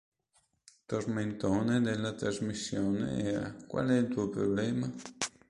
Tormentone 0.87 1.79
della 1.79 2.13
trasmissione 2.13 3.21
era 3.23 3.53
"Qual 3.67 3.87
è 3.89 3.97
il 3.99 4.07
tuo 4.07 4.29
problema? 4.29 4.91